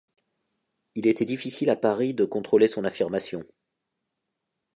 Il 0.95 1.05
était 1.05 1.25
difficile 1.25 1.69
à 1.69 1.75
Paris 1.75 2.15
de 2.15 2.25
contrôler 2.25 2.67
son 2.67 2.85
affirmation. 2.85 3.43